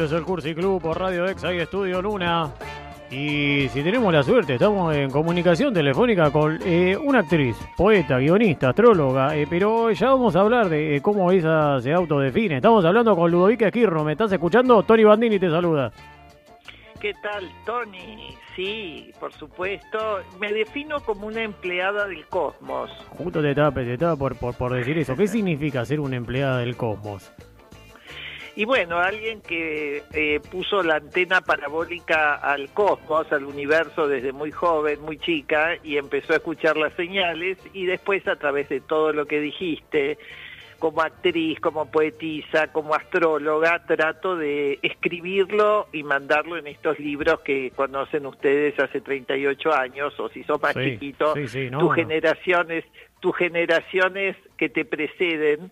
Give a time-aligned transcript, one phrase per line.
[0.00, 2.50] Esto es el Cursi Club por Radio Ex, hay Estudio Luna.
[3.10, 8.70] Y si tenemos la suerte, estamos en comunicación telefónica con eh, una actriz, poeta, guionista,
[8.70, 12.56] astróloga, eh, pero ya vamos a hablar de eh, cómo ella se autodefine.
[12.56, 14.82] Estamos hablando con Ludovica Esquirro, ¿me estás escuchando?
[14.84, 15.92] Tony Bandini te saluda.
[16.98, 18.34] ¿Qué tal, Tony?
[18.56, 20.20] Sí, por supuesto.
[20.40, 22.90] Me defino como una empleada del cosmos.
[23.18, 25.14] Justo te estaba, te estaba por, por, por decir eso.
[25.14, 27.30] ¿Qué significa ser una empleada del cosmos?
[28.56, 34.50] Y bueno, alguien que eh, puso la antena parabólica al cosmos, al universo desde muy
[34.50, 39.12] joven, muy chica, y empezó a escuchar las señales y después a través de todo
[39.12, 40.18] lo que dijiste,
[40.80, 47.70] como actriz, como poetisa, como astróloga, trato de escribirlo y mandarlo en estos libros que
[47.76, 52.84] conocen ustedes hace 38 años, o si son más chiquitos, tus generaciones,
[53.20, 55.70] tus generaciones que te preceden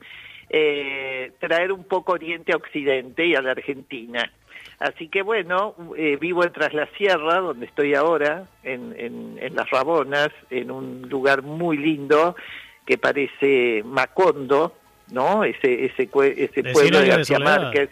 [0.51, 4.31] eh, traer un poco Oriente a Occidente y a la Argentina.
[4.79, 8.95] Así que bueno, eh, vivo en Tras la Sierra, donde estoy ahora, en,
[9.41, 12.37] en, Las Rabonas, en un lugar muy lindo
[12.87, 14.75] que parece Macondo,
[15.11, 15.43] ¿no?
[15.43, 17.91] Ese, ese, ese pueblo de García Márquez.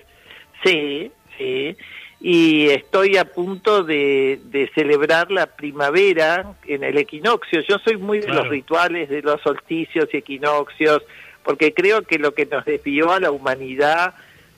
[0.65, 1.77] Sí, sí.
[2.21, 7.61] Y estoy a punto de, de, celebrar la primavera en el equinoccio.
[7.69, 11.03] Yo soy muy de los rituales de los solsticios y equinoccios
[11.47, 14.15] porque creo que lo que nos desvió a la humanidad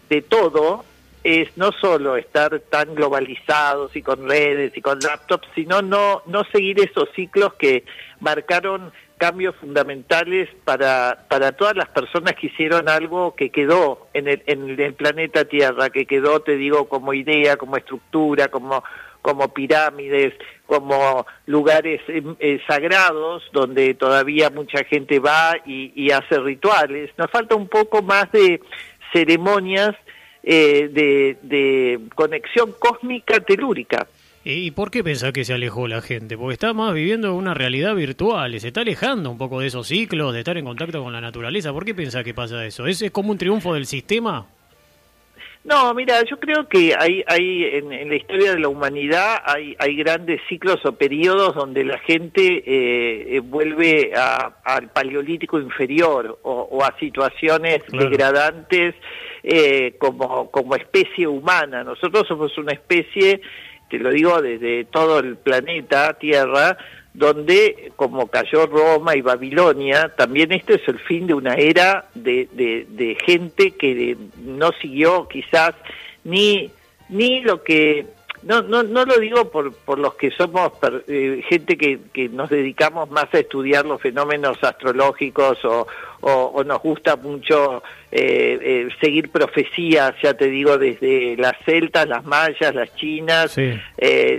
[0.09, 0.87] de todo
[1.23, 6.45] es no solo estar tan globalizados y con redes y con laptops, sino no, no
[6.45, 7.85] seguir esos ciclos que
[8.21, 14.43] marcaron cambios fundamentales para, para todas las personas que hicieron algo que quedó en el,
[14.47, 18.83] en el planeta Tierra, que quedó, te digo, como idea, como estructura, como
[19.29, 20.33] como pirámides,
[20.65, 27.11] como lugares eh, eh, sagrados donde todavía mucha gente va y, hace rituales.
[27.19, 28.59] Nos falta un poco más de
[29.13, 29.95] ceremonias
[30.43, 34.07] eh, de, conexión cósmica telúrica.
[34.45, 36.39] ¿Y por qué pensás que se alejó la gente?
[36.39, 40.33] Porque está más viviendo una realidad virtual, se está alejando un poco de esos ciclos,
[40.33, 41.71] de estar en contacto con la naturaleza.
[41.71, 42.87] ¿Por qué pensás que pasa eso?
[42.87, 44.47] ¿Es, es como un triunfo del sistema?
[45.69, 49.97] No, mira, yo creo que hay, hay en, la historia de la humanidad hay, hay
[49.97, 56.99] grandes ciclos o periodos donde la gente eh, eh, vuelve al paleolítico inferior o, a
[56.99, 58.95] situaciones degradantes
[59.43, 61.85] eh, como, como especie humana.
[61.85, 63.43] Nosotros somos una especie,
[63.91, 66.79] te lo digo desde todo el planeta Tierra,
[67.19, 72.49] donde como cayó Roma y Babilonia, también este es el fin de una era de,
[72.53, 75.75] de, gente que no siguió quizás
[76.25, 76.71] ni,
[77.09, 78.07] ni lo que...
[78.45, 80.71] No, no, no lo digo por, por los que somos
[81.09, 85.89] eh, gente que, que nos dedicamos más a estudiar los fenómenos astrológicos o,
[86.21, 92.25] o, nos gusta mucho eh, eh, seguir profecías, ya te digo, desde las celtas, las
[92.25, 93.57] mayas, las chinas,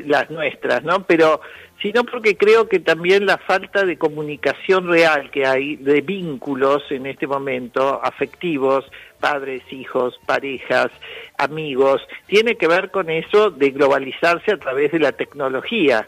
[0.06, 1.04] las nuestras, ¿no?
[1.04, 1.42] Pero
[1.82, 7.06] sino porque creo que también la falta de comunicación real que hay, de vínculos en
[7.06, 8.86] este momento, afectivos,
[9.20, 10.92] padres, hijos, parejas,
[11.38, 16.08] amigos, tiene que ver con eso de globalizarse a través de la tecnología.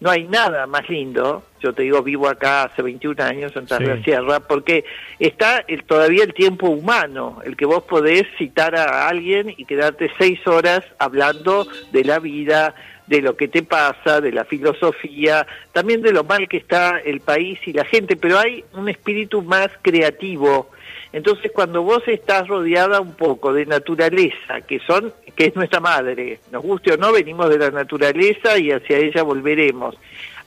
[0.00, 4.02] No hay nada más lindo, yo te digo, vivo acá hace 21 años en Tarra
[4.02, 4.86] Sierra, porque
[5.18, 10.10] está el, todavía el tiempo humano, el que vos podés citar a alguien y quedarte
[10.16, 12.74] seis horas hablando de la vida,
[13.10, 17.18] de lo que te pasa, de la filosofía, también de lo mal que está el
[17.18, 20.70] país y la gente, pero hay un espíritu más creativo.
[21.12, 26.38] Entonces, cuando vos estás rodeada un poco de naturaleza, que son que es nuestra madre,
[26.52, 29.96] nos guste o no, venimos de la naturaleza y hacia ella volveremos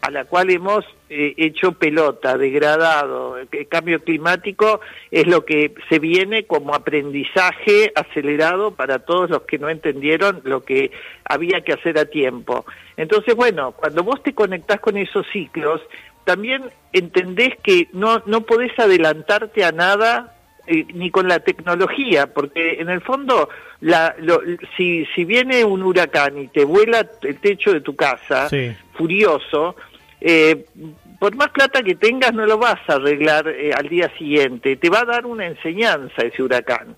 [0.04, 3.38] a la cual hemos eh, hecho pelota, degradado.
[3.38, 9.58] El cambio climático es lo que se viene como aprendizaje acelerado para todos los que
[9.58, 10.92] no entendieron lo que
[11.24, 12.66] había que hacer a tiempo.
[12.98, 15.80] Entonces, bueno, cuando vos te conectás con esos ciclos,
[16.26, 20.36] también entendés que no, no podés adelantarte a nada
[20.68, 23.48] eh, ni con la tecnología, porque en el fondo,
[23.80, 24.16] la,
[24.76, 28.50] si, si viene un huracán y te vuela el techo de tu casa,
[28.94, 29.78] furioso,
[30.26, 30.66] eh,
[31.20, 34.90] por más plata que tengas no lo vas a arreglar eh, al día siguiente, te
[34.90, 36.96] va a dar una enseñanza ese huracán.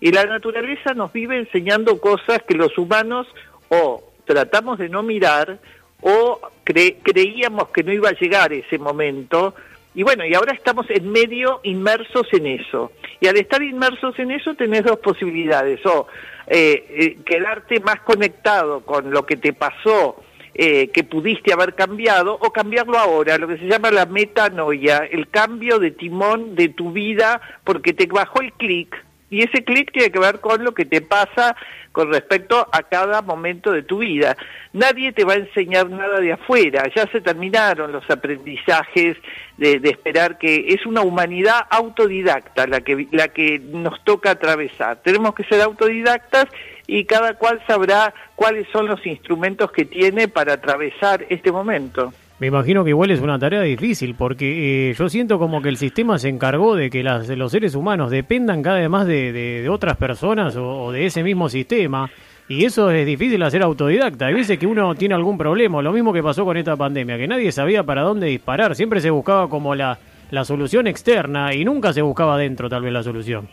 [0.00, 3.28] Y la naturaleza nos vive enseñando cosas que los humanos
[3.68, 5.58] o tratamos de no mirar
[6.00, 9.54] o creíamos que no iba a llegar ese momento.
[9.94, 12.90] Y bueno, y ahora estamos en medio inmersos en eso.
[13.20, 16.08] Y al estar inmersos en eso tenés dos posibilidades, o
[16.48, 20.16] eh, eh quedarte más conectado con lo que te pasó
[20.54, 25.28] eh, que pudiste haber cambiado o cambiarlo ahora, lo que se llama la metanoia, el
[25.28, 29.04] cambio de timón de tu vida porque te bajó el clic
[29.34, 31.56] y ese clic tiene que ver con lo que te pasa
[31.90, 34.36] con respecto a cada momento de tu vida.
[34.72, 39.16] Nadie te va a enseñar nada de afuera, ya se terminaron los aprendizajes
[39.56, 45.02] de, esperar que es una humanidad autodidacta la que, la que nos toca atravesar.
[45.02, 46.46] Tenemos que ser autodidactas
[46.86, 52.12] y cada cual sabrá cuáles son los instrumentos que tiene para atravesar este momento.
[52.40, 55.76] Me imagino que igual es una tarea difícil, porque eh, yo siento como que el
[55.76, 59.96] sistema se encargó de que las, los seres humanos dependan cada vez más de, otras
[59.96, 62.10] personas o, de ese mismo sistema.
[62.48, 64.26] Y eso es difícil hacer autodidacta.
[64.26, 67.28] Hay veces que uno tiene algún problema, lo mismo que pasó con esta pandemia, que
[67.28, 68.74] nadie sabía para dónde disparar.
[68.74, 69.98] Siempre se buscaba como la,
[70.30, 73.48] la solución externa y nunca se buscaba dentro tal vez la solución.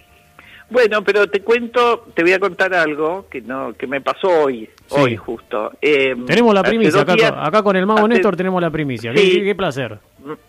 [0.72, 4.70] Bueno, pero te cuento, te voy a contar algo que no que me pasó hoy,
[4.88, 5.74] hoy justo.
[5.82, 9.14] Eh, tenemos la primicia, acá, con el mago Néstor tenemos la primicia.
[9.14, 10.00] Qué, placer.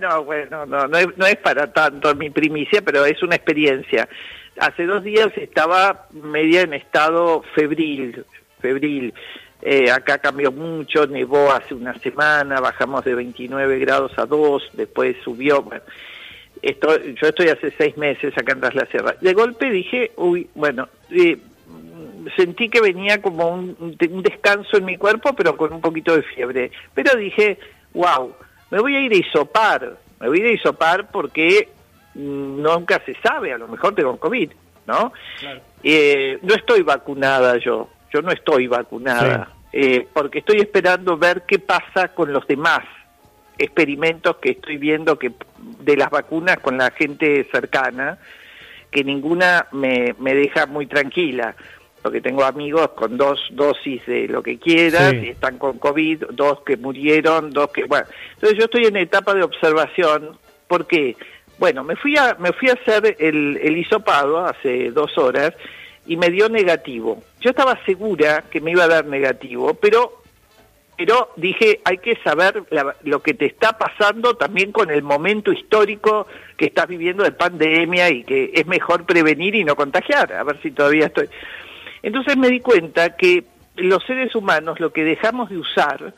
[0.00, 4.06] No, bueno, no, no es, no es para tanto mi primicia, pero es una experiencia.
[4.60, 8.22] Hace dos días estaba media en estado febril,
[8.60, 9.14] febril.
[9.62, 15.16] Eh, acá cambió mucho, nevó hace una semana, bajamos de 29 grados a 2, después
[15.24, 15.62] subió.
[15.62, 15.82] Bueno,
[16.62, 19.16] yo estoy hace seis meses acá en Tras la Sierra.
[19.20, 21.36] De golpe dije, uy, bueno, eh,
[22.36, 26.70] sentí que venía como un, descanso en mi cuerpo, pero con un poquito de fiebre.
[26.94, 27.58] Pero dije,
[27.94, 28.32] wow,
[28.70, 31.68] me voy a ir a isopar, me voy a ir a isopar porque
[32.14, 34.52] mm, nunca se sabe, a lo mejor tengo COVID,
[34.86, 35.12] ¿no?
[35.82, 41.58] Eh, no estoy vacunada yo, yo no estoy vacunada, eh, porque estoy esperando ver qué
[41.58, 42.84] pasa con los demás
[43.62, 45.32] experimentos que estoy viendo que
[45.80, 48.18] de las vacunas con la gente cercana,
[48.90, 51.54] que ninguna me, me deja muy tranquila,
[52.02, 56.60] porque tengo amigos con dos dosis de lo que quieras, y están con COVID, dos
[56.62, 57.84] que murieron, dos que...
[57.84, 60.36] Bueno, entonces yo estoy en etapa de observación,
[60.66, 61.16] porque,
[61.58, 65.52] bueno, me fui a, me fui a hacer el, el hisopado hace dos horas
[66.06, 67.22] y me dio negativo.
[67.40, 70.21] Yo estaba segura que me iba a dar negativo, pero
[71.04, 72.62] pero dije, hay que saber
[73.02, 78.08] lo que te está pasando también con el momento histórico que estás viviendo de pandemia
[78.08, 81.28] y que es mejor prevenir y no contagiar, a ver si todavía estoy.
[82.04, 83.42] Entonces me di cuenta que
[83.74, 86.14] los seres humanos lo que dejamos de usar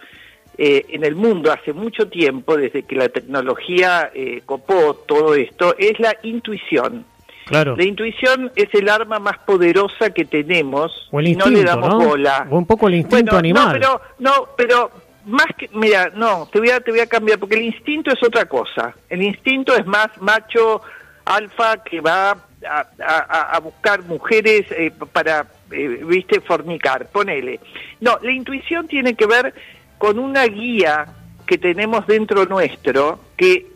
[0.59, 5.75] eh, en el mundo hace mucho tiempo, desde que la tecnología eh, copó todo esto,
[5.79, 7.07] es la intuición.
[7.51, 12.47] La intuición es el arma más poderosa que tenemos o y no le damos bola.
[12.51, 13.67] O un poco el instinto animal.
[13.67, 14.91] No, pero, no, pero
[15.27, 18.23] más que, mira, no, te voy a, te voy a cambiar, porque el instinto es
[18.23, 18.95] otra cosa.
[19.11, 20.81] El instinto es más macho,
[21.27, 22.37] alfa, que va
[22.67, 27.61] a, buscar mujeres eh, para, eh, viste, fornicar, ponele.
[28.01, 29.55] No, la intuición tiene que ver
[29.99, 31.07] con una guía
[31.47, 33.67] que tenemos dentro nuestro, que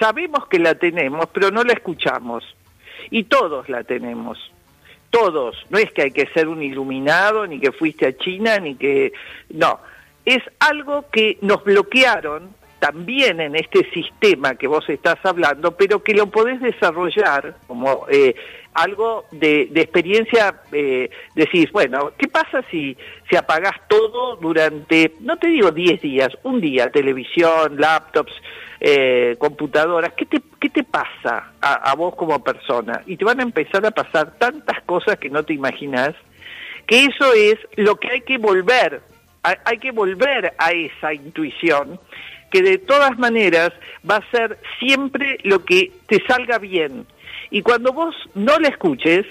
[0.00, 2.44] sabemos que la tenemos, pero no la escuchamos
[3.10, 4.38] y todos la tenemos.
[5.10, 8.76] Todos, no es que hay que ser un iluminado, ni que fuiste a China, ni
[8.76, 9.12] que...
[9.50, 9.78] No,
[10.24, 16.14] es algo que nos bloquearon también en este sistema que vos estás hablando, pero que
[16.14, 18.34] lo podés desarrollar como eh,
[18.74, 22.96] algo de, experiencia, eh, decís, bueno, ¿qué pasa si,
[23.30, 28.32] si apagás todo durante, no te digo 10 días, un día, televisión, laptops,
[28.84, 33.02] eh, computadoras, ¿qué te, qué te pasa a, vos como persona?
[33.06, 36.16] Y te van a empezar a pasar tantas cosas que no te imaginas,
[36.88, 39.00] que eso es lo que hay que volver,
[39.44, 42.00] hay que volver a esa intuición,
[42.50, 43.70] que de todas maneras
[44.08, 47.06] va a ser siempre lo que te salga bien.
[47.50, 49.24] Y cuando vos no la escuches,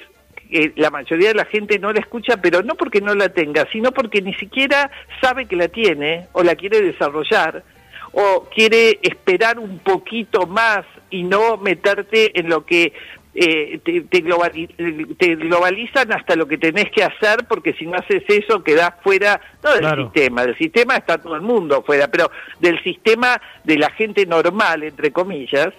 [0.77, 3.91] la mayoría de la gente no la escucha, pero no porque no la tenga, sino
[3.91, 4.89] porque ni siquiera
[5.21, 7.65] sabe que la tiene o la quiere desarrollar,
[8.13, 12.93] o quiere esperar un poquito más y no meterte en lo que
[13.33, 18.93] eh, te, globalizan hasta lo que tenés que hacer, porque si no haces eso quedás
[19.01, 23.77] fuera, no del sistema, del sistema está todo el mundo fuera, pero del sistema de
[23.77, 25.69] la gente normal, entre comillas.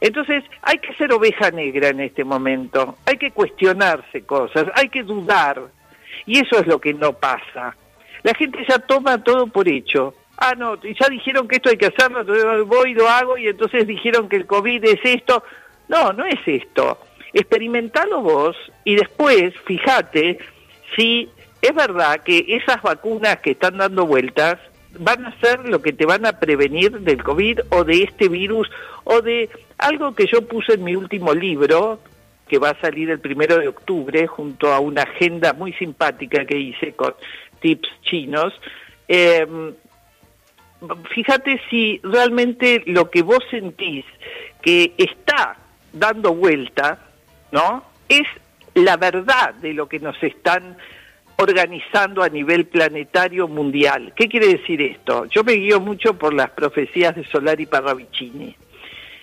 [0.00, 5.02] Entonces hay que ser oveja negra en este momento, hay que cuestionarse cosas, hay que
[5.02, 5.62] dudar,
[6.26, 7.76] y eso es lo que no pasa.
[8.22, 11.86] La gente ya toma todo por hecho ah, no, ya dijeron que esto hay que
[11.86, 15.44] hacerlo, entonces voy y lo hago, y entonces dijeron que el COVID es esto.
[15.88, 16.98] No, no es esto.
[17.32, 20.38] Experimentalo vos y después fíjate
[20.96, 21.28] si
[21.62, 24.58] es verdad que esas vacunas que están dando vueltas
[24.98, 28.68] van a ser lo que te van a prevenir del COVID o de este virus
[29.04, 32.00] o de algo que yo puse en mi último libro,
[32.48, 36.58] que va a salir el primero de octubre, junto a una agenda muy simpática que
[36.58, 37.14] hice con
[37.60, 38.52] tips chinos,
[39.06, 39.46] eh,
[41.14, 44.04] fíjate si realmente lo que vos sentís
[44.62, 45.56] que está
[45.92, 46.98] dando vuelta,
[47.52, 47.84] ¿no?
[48.08, 48.26] Es
[48.74, 50.76] la verdad de lo que nos están
[51.36, 54.12] organizando a nivel planetario mundial.
[54.14, 55.24] ¿Qué quiere decir esto?
[55.26, 58.54] Yo me guío mucho por las profecías de Solari Parravicini.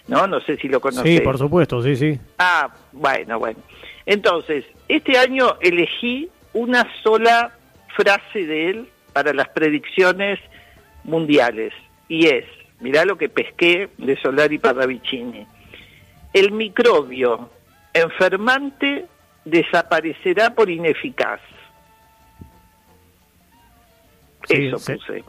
[0.07, 0.25] ¿No?
[0.25, 1.17] No sé si lo conoces.
[1.17, 2.17] Sí, por supuesto, sí, sí.
[2.39, 3.59] Ah, bueno, bueno.
[4.05, 7.51] Entonces, este año elegí una sola
[7.95, 10.39] frase de él para las predicciones
[11.07, 11.73] mundiales
[12.07, 12.45] y es,
[12.79, 15.45] mirá lo que pesqué de Solari Parravicini,
[16.33, 17.49] el microbio
[17.93, 19.05] enfermante
[19.43, 21.41] desaparecerá por ineficaz.
[24.47, 25.23] Eso puse.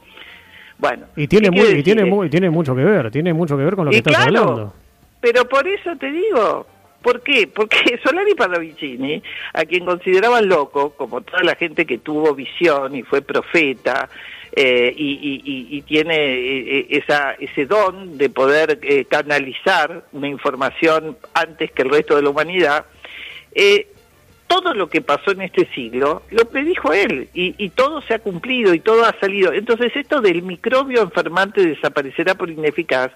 [0.77, 1.07] Bueno.
[1.17, 3.99] Y tiene, y tiene, tiene mucho que ver, tiene mucho que ver con lo que
[3.99, 4.75] estás hablando.
[5.21, 6.67] Pero por eso te digo,
[7.03, 7.47] ¿Por qué?
[7.47, 9.23] Porque Solari Pallavicini,
[9.55, 14.09] a quien consideraban loco, como toda la gente que tuvo visión y fue profeta,
[14.61, 21.83] eh, y, tiene eh, esa, ese don de poder eh, canalizar una información antes que
[21.83, 22.85] el resto de la humanidad,
[24.49, 28.19] todo lo que pasó en este siglo lo predijo él y, y, todo se ha
[28.19, 29.53] cumplido y todo ha salido.
[29.53, 33.13] Entonces esto del microbio enfermante desaparecerá por ineficaz,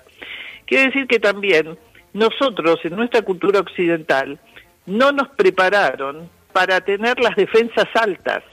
[0.64, 1.76] quiere decir que también
[2.12, 4.38] nosotros en nuestra cultura occidental
[4.86, 8.44] no nos prepararon para tener las defensas altas.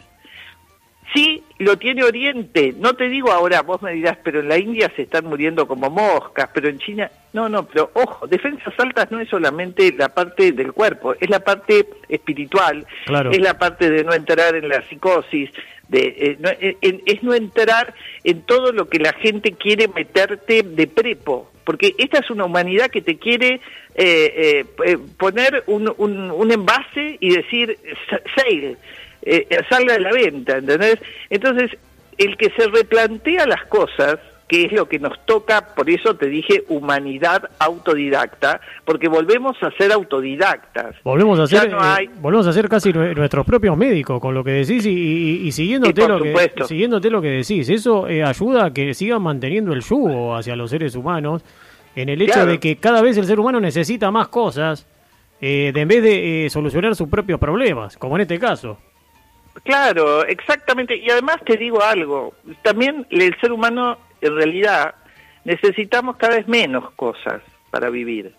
[1.13, 2.73] Sí, lo tiene Oriente.
[2.77, 5.89] No te digo ahora, vos me dirás, pero en la India se están muriendo como
[5.89, 10.51] moscas, pero en China, no, no, pero ojo, defensas altas no es solamente la parte
[10.51, 12.85] del cuerpo, es la parte espiritual,
[13.31, 15.49] es la parte de no entrar en la psicosis,
[15.87, 21.51] de, eh, es no entrar en todo lo que la gente quiere meterte de prepo,
[21.63, 23.61] porque esta es una humanidad que te quiere
[23.95, 27.77] eh, eh, poner un, un, un, envase y decir,
[28.35, 28.77] sale,
[29.69, 30.99] salga de la venta, ¿entendés?
[31.29, 31.71] Entonces,
[32.17, 36.25] el que se replantea las cosas que es lo que nos toca, por eso te
[36.25, 40.95] dije humanidad autodidacta, porque volvemos a ser autodidactas.
[41.03, 44.83] Volvemos a ser, eh, volvemos a ser casi nuestros propios médicos con lo que decís
[44.87, 47.69] y, siguiéndote, lo que, siguiéndote lo que decís.
[47.69, 51.43] Eso eh, ayuda a que sigan manteniendo el yugo hacia los seres humanos,
[51.95, 54.87] en el hecho de que cada vez el ser humano necesita más cosas,
[55.41, 58.79] eh, de en vez de solucionar sus propios problemas, como en este caso.
[59.63, 60.95] Claro, exactamente.
[60.95, 64.95] Y además te digo algo, también el ser humano en realidad
[65.43, 68.33] necesitamos cada vez menos cosas para vivir.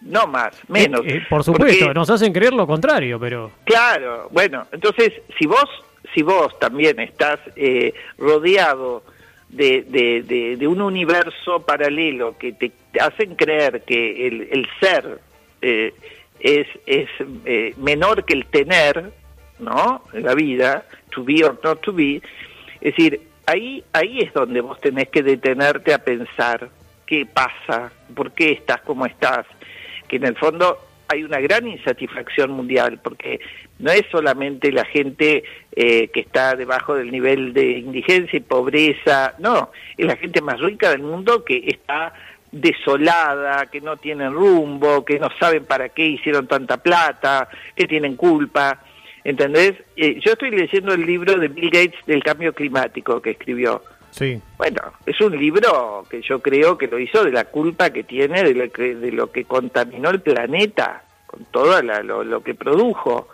[0.00, 1.00] No más, menos.
[1.06, 3.50] Eh, eh, por supuesto, nos hacen creer lo contrario, pero...
[3.64, 5.68] Claro, bueno, entonces, si vos,
[6.14, 9.02] si vos también estás eh, rodeado
[9.48, 15.18] de, de, de, un universo paralelo que te hacen creer que el, el ser
[16.40, 17.08] es, es
[17.76, 19.12] menor que el tener,
[19.62, 20.02] ¿no?
[20.12, 22.16] La vida, to be or not to be,
[22.80, 26.68] es decir, ahí, ahí es donde vos tenés que detenerte a pensar
[27.06, 29.46] qué pasa, por qué estás como estás,
[30.08, 30.78] que en el fondo
[31.08, 33.40] hay una gran insatisfacción mundial, porque
[33.78, 39.34] no es solamente la gente eh, que está debajo del nivel de indigencia y pobreza,
[39.38, 42.14] no, es la gente más rica del mundo que está
[42.50, 48.16] desolada, que no tienen rumbo, que no saben para qué hicieron tanta plata, que tienen
[48.16, 48.78] culpa.
[49.24, 49.74] ¿Entendés?
[49.96, 53.82] Eh, yo estoy leyendo el libro de Bill Gates del cambio climático que escribió.
[54.10, 54.40] Sí.
[54.58, 58.42] Bueno, es un libro que yo creo que lo hizo de la culpa que tiene
[58.42, 63.28] de lo que, de lo que contaminó el planeta, con todo lo, que produjo.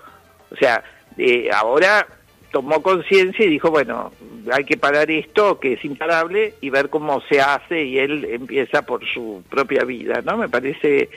[0.50, 0.84] O sea,
[1.16, 2.06] eh, ahora
[2.52, 4.12] tomó conciencia y dijo, bueno,
[4.52, 8.82] hay que parar esto, que es imparable, y ver cómo se hace, y él empieza
[8.82, 10.36] por su propia vida, ¿no?
[10.36, 11.10] Me parece...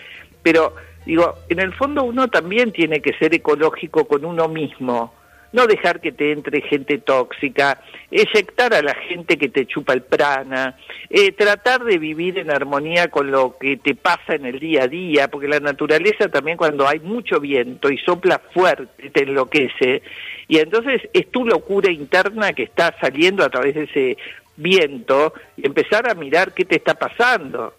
[0.44, 0.74] Pero
[1.06, 5.14] Digo, en el fondo uno también tiene que ser ecológico con uno mismo,
[5.52, 10.04] no dejar que te entre gente tóxica, eyectar a la gente que te chupa el
[10.04, 10.78] prana,
[11.10, 14.88] eh, tratar de vivir en armonía con lo que te pasa en el día a
[14.88, 20.04] día, porque la naturaleza también cuando hay mucho viento y sopla fuerte te enloquece,
[20.48, 24.18] y entonces es tu locura interna que está saliendo a través de ese
[24.56, 27.74] viento y empezar a mirar qué te está pasando.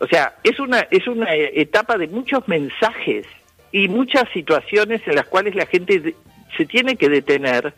[0.00, 3.26] O sea, es una, es una etapa de muchos mensajes
[3.72, 6.14] y muchas situaciones en las cuales la gente
[6.56, 7.74] se tiene que detener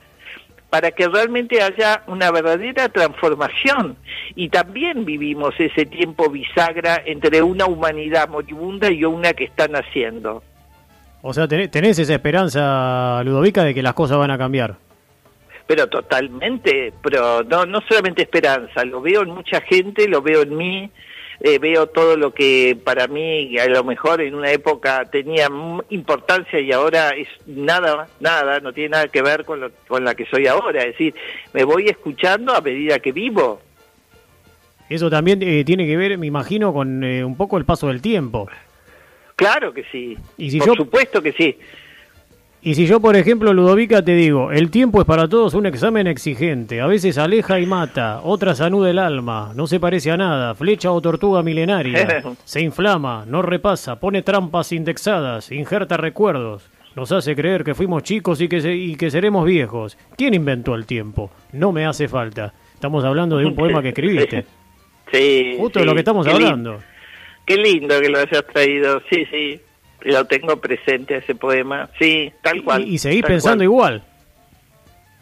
[0.71, 3.97] para que realmente haya una verdadera transformación.
[4.35, 10.43] Y también vivimos ese tiempo bisagra entre una humanidad moribunda y una que está naciendo.
[11.23, 14.77] O sea, tenés esa esperanza, Ludovica, de que las cosas van a cambiar.
[15.67, 20.57] Pero totalmente, pero no, no solamente esperanza, lo veo en mucha gente, lo veo en
[20.57, 20.91] mí,
[21.41, 25.49] eh, veo todo lo que para mí a lo mejor en una época tenía
[25.91, 30.15] importancia y ahora es nada, nada, no tiene nada que ver con, lo, con la
[30.15, 30.81] que soy ahora.
[30.81, 31.15] Es decir,
[31.53, 33.61] me voy escuchando a medida que vivo.
[34.89, 38.01] Eso también eh, tiene que ver, me imagino, con eh, un poco el paso del
[38.01, 38.49] tiempo.
[39.37, 40.17] Claro que sí.
[40.37, 41.57] ¿Y si Por supuesto que sí.
[42.61, 46.09] Y si yo, por ejemplo, Ludovica, te digo, el tiempo es para todos un examen
[46.09, 50.57] exigente, a veces aleja y mata, otras anuda el alma, no se parece a nada,
[50.57, 57.37] flecha o tortuga milenaria, se inflama, no repasa, pone trampas indexadas, injerta recuerdos, nos hace
[57.37, 59.97] creer que fuimos chicos y que, y que seremos viejos.
[60.17, 61.31] ¿Quién inventó el tiempo?
[61.53, 62.53] No me hace falta.
[62.75, 64.45] Estamos hablando de un poema que escribiste.
[65.11, 65.55] Sí.
[65.57, 66.81] Justo de lo que estamos hablando.
[67.47, 69.01] qué lindo que lo hayas traído.
[69.09, 69.59] Sí, sí.
[70.03, 71.89] Lo tengo presente ese poema.
[71.99, 72.87] Sí, tal cual.
[72.87, 74.03] Y, seguís pensando igual.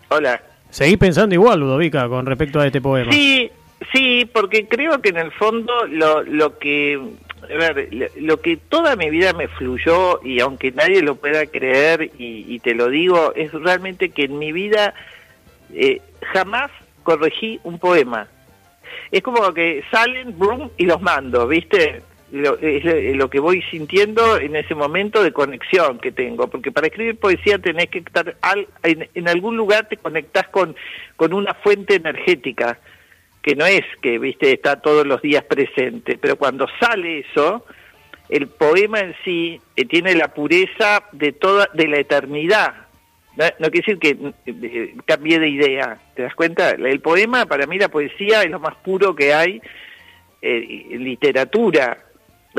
[0.08, 0.40] Hola.
[0.70, 3.10] Seguís pensando igual, Ludovica, con respecto a este poema.
[3.10, 3.50] Sí,
[3.92, 7.00] sí, porque creo que en el fondo lo, lo que
[7.42, 12.10] a ver, lo que toda mi vida me fluyó, y aunque nadie lo pueda creer,
[12.18, 14.94] y, te lo digo, es realmente que en mi vida
[15.72, 16.00] eh,
[16.32, 16.70] jamás
[17.02, 18.28] corregí un poema.
[19.12, 22.02] Es como que salen, boom, y los mando, ¿viste?
[22.32, 26.88] Lo, es lo que voy sintiendo en ese momento de conexión que tengo, porque para
[26.88, 30.74] escribir poesía tenés que estar al, en, algún lugar te conectás con,
[31.14, 32.80] con una fuente energética
[33.42, 37.64] que no es que, viste, está todos los días presente, pero cuando sale eso,
[38.28, 42.74] el poema en sí eh, tiene la pureza de toda, de la eternidad.
[43.36, 44.16] No, quiere decir que
[44.46, 46.70] eh, cambie de idea, ¿te das cuenta?
[46.70, 49.60] El poema, para mí la poesía es lo más puro que hay
[50.40, 52.05] eh, literatura,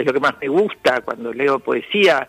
[0.02, 2.28] es lo que más me gusta cuando leo poesía,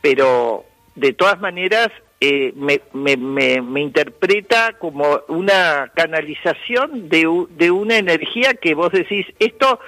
[0.00, 1.88] pero de todas maneras
[2.20, 3.16] eh, me, me,
[3.60, 9.80] me, interpreta como una canalización de, de una energía que vos decís, esto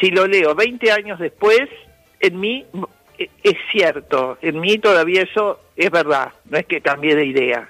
[0.00, 1.68] si lo leo 20 años después,
[2.20, 2.64] en mí
[3.18, 7.68] eh, es cierto, en mí todavía eso es verdad, no es que cambie de idea.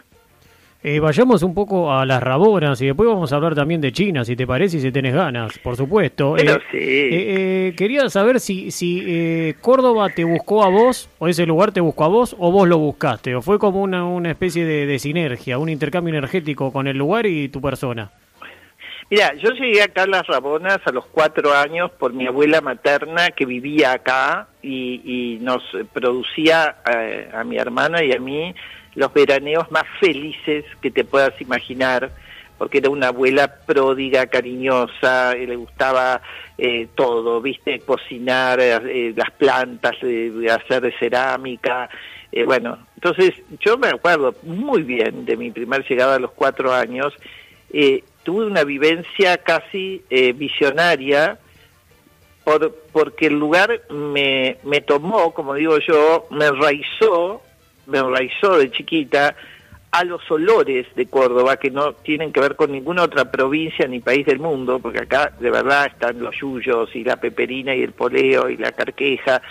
[0.82, 4.24] Eh, vayamos un poco a las rabonas y después vamos a hablar también de China,
[4.24, 6.34] si te parece y si tenés ganas, por supuesto.
[6.38, 11.72] Pero eh, eh, quería saber si, si Córdoba te buscó a vos, o ese lugar
[11.72, 14.98] te buscó a vos, o vos lo buscaste, o fue como una, una especie de,
[14.98, 18.10] sinergia, un intercambio energético con el lugar y tu persona.
[19.10, 23.30] Mira, yo llegué acá a Las Rabonas a los cuatro años por mi abuela materna
[23.32, 25.62] que vivía acá y, nos
[25.92, 26.76] producía
[27.34, 28.54] a mi hermana y a mí
[28.94, 32.10] los veraneos más felices que te puedas imaginar,
[32.58, 36.20] porque era una abuela pródiga, cariñosa, le gustaba
[36.58, 41.88] eh, todo, viste, cocinar, eh, las plantas, hacer de cerámica,
[42.32, 46.72] eh, bueno, entonces yo me acuerdo muy bien de mi primer llegada a los cuatro
[46.72, 47.14] años,
[48.24, 51.38] tuve una vivencia casi visionaria,
[52.44, 57.40] por, porque el lugar me, me tomó, como digo yo, me enraizó
[57.90, 59.34] me enraizó de chiquita
[59.90, 64.00] a los olores de Córdoba que no tienen que ver con ninguna otra provincia ni
[64.00, 67.92] país del mundo, porque acá de verdad están los yuyos y la peperina y el
[67.92, 69.42] poleo y la carqueja.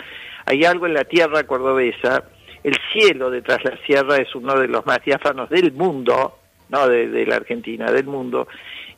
[0.46, 2.24] Hay algo en la tierra cordobesa.
[2.62, 6.38] El cielo detrás de la sierra es uno de los más diáfanos del mundo,
[6.70, 8.48] no de, la Argentina, del mundo.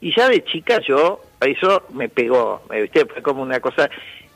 [0.01, 3.05] Y ya de chica yo, eso me pegó, ¿viste?
[3.07, 3.91] fue como una cosa.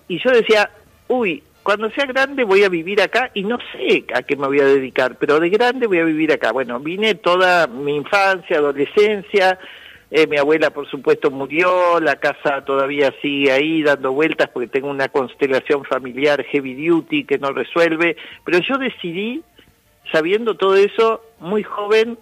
[0.08, 0.70] Y yo decía,
[1.08, 4.60] uy, cuando sea grande voy a vivir acá y no sé a qué me voy
[4.60, 6.52] a dedicar, pero de grande voy a vivir acá.
[6.52, 9.58] Bueno, vine toda mi infancia, adolescencia,
[10.12, 14.88] eh, mi abuela por supuesto murió, la casa todavía sigue ahí dando vueltas porque tengo
[14.88, 19.42] una constelación familiar heavy duty que no resuelve, pero yo decidí,
[20.12, 22.16] sabiendo todo eso, muy joven,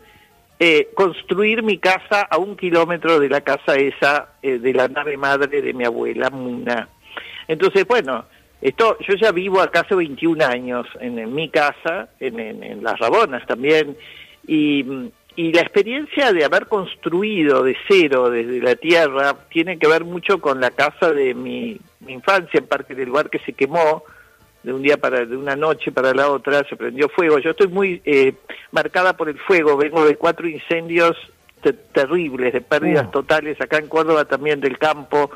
[0.59, 5.19] eh, construir mi casa a un kilómetro de la casa esa, eh, de la nave
[5.19, 6.89] madre de mi abuela, Muna.
[7.47, 8.25] Entonces, bueno,
[8.65, 13.95] esto, yo ya vivo acá hace 21 años en, mi casa, en, Las Rabonas también,
[14.47, 14.83] y,
[15.37, 20.61] la experiencia de haber construido de cero desde la tierra tiene que ver mucho con
[20.61, 24.03] la casa de mi, infancia en Parque del Lugar que se quemó
[24.63, 27.69] de un día para de una noche para la otra se prendió fuego yo estoy
[27.69, 28.35] muy eh,
[28.73, 31.17] marcada por el fuego vengo de cuatro incendios
[31.93, 33.11] terribles de pérdidas oh.
[33.11, 35.31] totales acá en Córdoba también del campo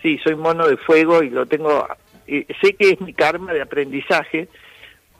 [0.00, 1.86] sí soy mono de fuego y lo tengo
[2.26, 4.48] sé que es mi karma de aprendizaje.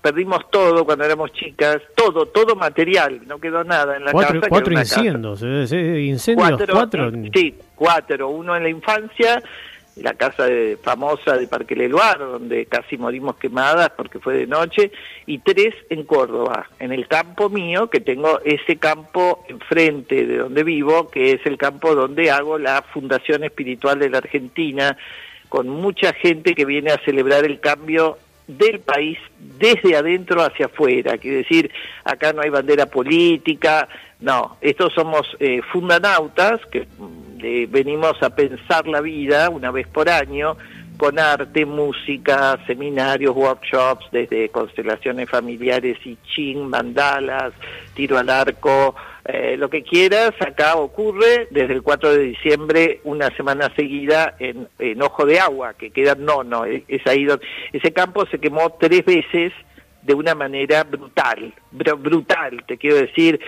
[0.00, 4.40] Perdimos todo cuando éramos chicas, todo, todo material, no quedó nada en la casa.
[4.48, 9.40] Cuatro incendios, incendios, cuatro, Sí, cuatro, uno en la infancia,
[9.96, 14.90] la casa de, famosa de Parque Leluar, donde casi morimos quemadas porque fue de noche,
[15.26, 20.64] y tres en Córdoba, en el campo mío, que tengo ese campo enfrente de donde
[20.64, 24.96] vivo, que es el campo donde hago la Fundación Espiritual de la Argentina,
[25.52, 31.18] con mucha gente que viene a celebrar el cambio del país desde adentro hacia afuera.
[31.18, 31.70] Quiere decir,
[32.04, 33.86] acá no hay bandera política,
[34.20, 40.08] no, estos somos eh, fundanautas que mm, venimos a pensar la vida una vez por
[40.08, 40.56] año,
[40.96, 47.52] con arte, música, seminarios, workshops, desde constelaciones familiares y ching, mandalas,
[47.94, 53.34] tiro al arco, eh, lo que quieras, acá ocurre desde el 4 de diciembre, una
[53.36, 54.68] semana seguida en,
[55.02, 59.04] Ojo de Agua, que queda, no, no, es ahí donde, ese campo se quemó tres
[59.04, 59.52] veces
[60.02, 63.40] de una manera brutal, brutal, te quiero decir,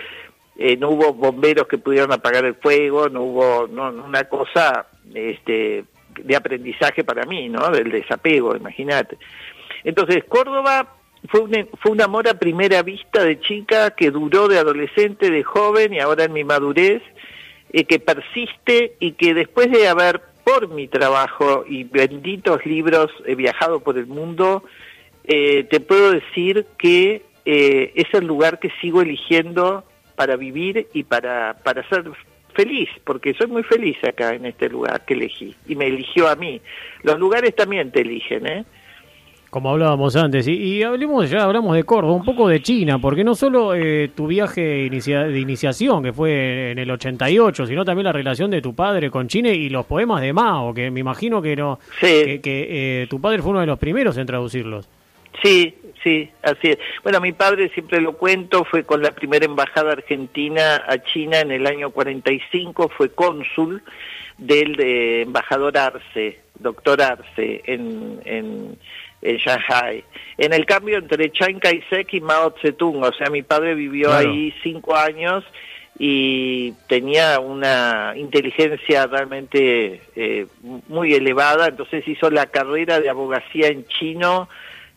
[0.57, 5.83] eh, no hubo bomberos que pudieran apagar el fuego, no hubo no, una cosa este,
[6.23, 7.69] de aprendizaje para mí, ¿no?
[7.69, 9.17] Del desapego, imagínate.
[9.83, 10.95] Entonces, Córdoba
[11.29, 15.43] fue un, fue un amor a primera vista de chica que duró de adolescente, de
[15.43, 17.01] joven y ahora en mi madurez,
[17.71, 23.35] eh, que persiste y que después de haber, por mi trabajo y benditos libros, he
[23.35, 24.63] viajado por el mundo,
[25.23, 29.83] eh, te puedo decir que eh, es el lugar que sigo eligiendo
[30.15, 32.03] para vivir y para, para ser
[32.55, 36.35] feliz, porque soy muy feliz acá en este lugar que elegí y me eligió a
[36.35, 36.61] mí.
[37.03, 38.65] Los lugares también te eligen, ¿eh?
[39.49, 43.35] Como hablábamos antes, y, hablemos, ya hablamos de Córdoba, un poco de China, porque no
[43.35, 48.51] solo eh, tu viaje de iniciación, que fue en el 88, sino también la relación
[48.51, 51.79] de tu padre con China y los poemas de Mao, que me imagino que no
[52.01, 54.89] que, eh, tu padre fue uno de los primeros en traducirlos.
[55.41, 55.73] Sí,
[56.05, 56.77] sí, así es.
[57.03, 61.51] Bueno, mi padre siempre lo cuento, fue con la primera embajada argentina a China en
[61.51, 63.81] el año 45, fue cónsul
[64.37, 68.77] del embajador Arce, doctor Arce, en, en,
[69.21, 70.03] en, Shanghai.
[70.37, 74.53] En el cambio entre Chiang Kai-shek y Mao Zedong, o sea, mi padre vivió ahí
[74.61, 75.43] cinco años
[75.97, 80.45] y tenía una inteligencia realmente eh,
[80.87, 84.49] muy elevada, entonces hizo la carrera de abogacía en chino,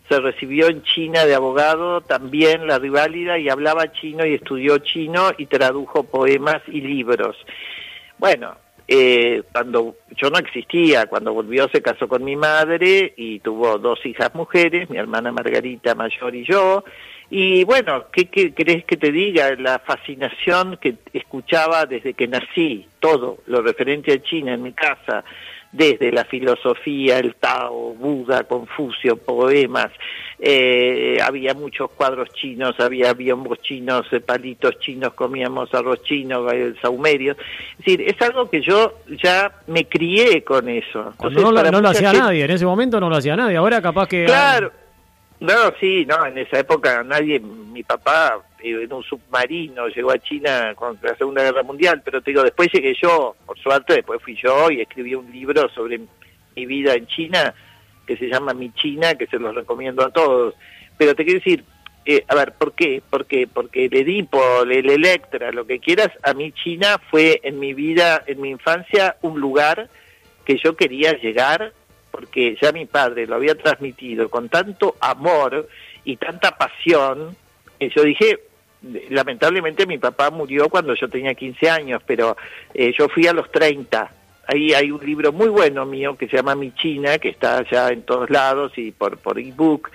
[0.09, 5.31] se recibió en China de abogado, también la riválida, y hablaba chino y estudió chino
[5.37, 7.37] y tradujo poemas y libros.
[8.17, 8.55] Bueno,
[8.87, 14.03] eh, cuando yo no existía, cuando volvió se casó con mi madre y tuvo dos
[14.03, 16.83] hijas mujeres, mi hermana Margarita mayor y yo,
[17.29, 19.53] y bueno, ¿qué, ¿qué, querés que te diga?
[19.55, 25.23] La fascinación que escuchaba desde que nací, todo lo referente a China en mi casa,
[25.71, 29.91] desde la filosofía, el Tao, Buda, Confucio, poemas,
[30.39, 36.79] eh, había muchos cuadros chinos, había biombos chinos, eh, palitos chinos, comíamos arroz chino, el
[36.81, 37.33] saumerio.
[37.33, 41.13] Es decir, es algo que yo ya me crié con eso.
[41.29, 44.25] no, lo hacía nadie, en ese momento no lo hacía nadie, ahora capaz que...
[44.25, 44.71] Claro.
[45.39, 50.73] No, sí, no, en esa época nadie, mi papá en un submarino llegó a China
[50.75, 54.35] contra la Segunda Guerra Mundial, pero te digo, después llegué yo, por suerte, después fui
[54.35, 56.01] yo y escribí un libro sobre
[56.55, 57.53] mi vida en China
[58.05, 60.55] que se llama Mi China, que se los recomiendo a todos.
[60.97, 61.63] Pero te quiero decir,
[62.05, 63.01] eh, a ver, ¿por qué?
[63.07, 67.73] Porque, porque el Edipo, el Electra, lo que quieras, a mí China fue en mi
[67.73, 69.89] vida, en mi infancia, un lugar
[70.43, 71.71] que yo quería llegar
[72.19, 75.69] porque ya mi padre lo había transmitido con tanto amor
[76.03, 77.33] y tanta pasión,
[77.79, 78.41] que yo dije,
[79.09, 82.35] lamentablemente mi papá murió cuando yo tenía 15 años, pero
[82.73, 84.11] eh, yo fui a los 30.
[84.47, 87.87] Ahí hay un libro muy bueno mío que se llama Mi China, que está ya
[87.87, 89.89] en todos lados y por, por ebook,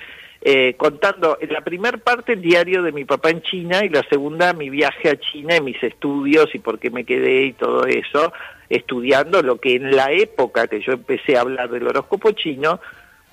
[0.47, 4.03] eh, contando en la primera parte el diario de mi papá en China y la
[4.11, 7.87] segunda mi viaje a China y mis estudios y por qué me quedé y todo
[7.87, 8.31] eso,
[8.69, 12.79] estudiando lo que en la época que yo empecé a hablar del horóscopo chino,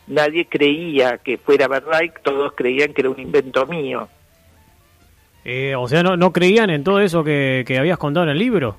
[0.07, 4.07] nadie creía que fuera verdad todos creían que era un invento mío.
[5.43, 8.39] Eh, o sea, no, no creían en todo eso que, que habías contado en el
[8.39, 8.77] libro.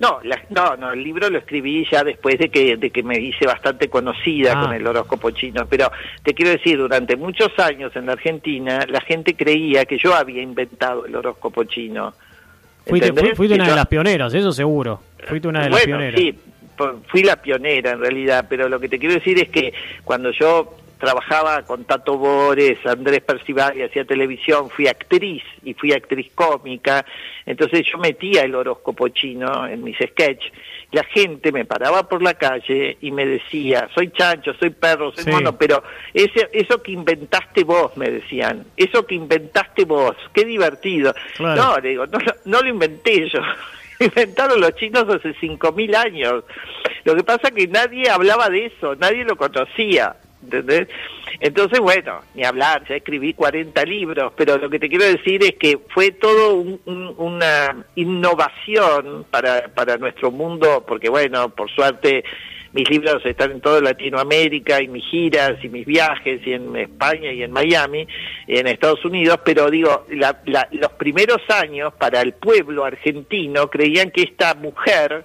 [0.00, 3.46] No, no, no, el libro lo escribí ya después de que, de que me hice
[3.46, 4.76] bastante conocida con ah.
[4.76, 5.90] el horóscopo chino, pero
[6.22, 10.40] te quiero decir, durante muchos años en la Argentina la gente creía que yo había
[10.40, 12.14] inventado el horóscopo chino.
[12.86, 15.02] Fuiste, una de las pioneras, eso seguro.
[15.26, 16.20] Fuiste una de las pioneras.
[16.20, 16.38] Sí,
[17.08, 20.76] fui la pionera en realidad, pero lo que te quiero decir es que cuando yo
[20.98, 27.04] trabajaba con Tato Bores, Andrés Percival y hacía televisión, fui actriz y fui actriz cómica,
[27.46, 30.52] entonces yo metía el horóscopo chino en mis sketches.
[30.90, 35.30] La gente me paraba por la calle y me decía, soy chancho, soy perro, soy
[35.30, 35.82] mono, pero
[36.14, 41.14] ese, eso que inventaste vos, me decían, eso que inventaste vos, qué divertido.
[41.38, 43.40] No, digo, no, no lo inventé yo,
[44.00, 46.44] inventaron los chinos hace 5.000 años.
[47.04, 50.16] Lo que pasa es que nadie hablaba de eso, nadie lo conocía.
[50.42, 50.88] ¿Entendés?
[51.40, 55.54] Entonces, bueno, ni hablar, ya escribí 40 libros, pero lo que te quiero decir es
[55.54, 56.54] que fue todo
[57.16, 62.24] una innovación para, para nuestro mundo, porque bueno, por suerte
[62.72, 67.32] mis libros están en toda Latinoamérica y mis giras y mis viajes y en España
[67.32, 68.06] y en Miami
[68.46, 74.22] y en Estados Unidos, pero digo, los primeros años para el pueblo argentino creían que
[74.22, 75.24] esta mujer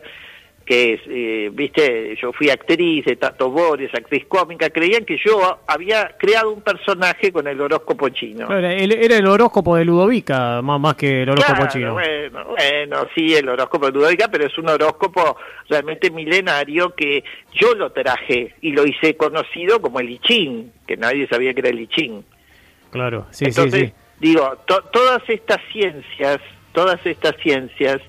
[0.66, 5.60] que es, eh, viste, yo fui actriz de Tato Bores, actriz cómica, creían que yo
[5.68, 8.46] había creado un personaje con el horóscopo chino.
[8.56, 11.94] Era el, era el horóscopo de Ludovica, más, más que el horóscopo Claro, chino.
[11.94, 15.36] Bueno, bueno, sí, el horóscopo de Ludovica, pero es un horóscopo
[15.70, 17.24] realmente milenario que
[17.54, 21.60] yo lo traje y lo hice conocido como el I Ching, que nadie sabía que
[21.60, 22.24] era el I Ching.
[22.90, 23.94] Claro, sí, Entonces, sí, sí.
[24.20, 26.38] digo, to- todas estas ciencias,
[26.72, 28.00] todas estas ciencias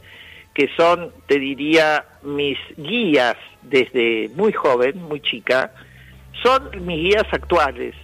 [0.54, 5.72] que son, te diría, mis guías desde muy joven, muy chica,
[6.42, 7.94] son mis guías actuales.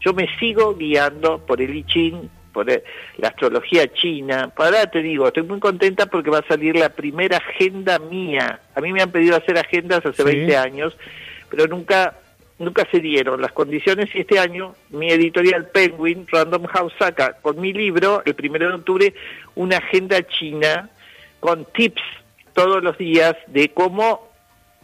[0.00, 2.82] Yo me sigo guiando por el I Ching, por el-
[3.18, 4.52] la astrología china.
[4.56, 8.60] Ahora te digo, estoy muy contenta porque va a salir la primera agenda mía.
[8.74, 10.28] A mí me han pedido hacer agendas hace Sí.
[10.28, 10.96] 20 años,
[11.50, 12.18] pero nunca
[12.56, 17.60] nunca se dieron las condiciones y este año mi editorial Penguin, Random House, saca con
[17.60, 19.14] mi libro, el primero de octubre,
[19.56, 20.88] una agenda china
[21.44, 22.00] con tips
[22.54, 24.30] todos los días de cómo,